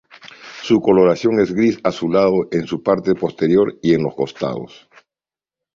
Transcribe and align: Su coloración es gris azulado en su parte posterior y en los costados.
Su 0.63 0.81
coloración 0.81 1.39
es 1.41 1.53
gris 1.53 1.77
azulado 1.83 2.47
en 2.51 2.65
su 2.65 2.81
parte 2.81 3.13
posterior 3.13 3.77
y 3.83 3.93
en 3.93 4.01
los 4.01 4.15
costados. 4.15 4.89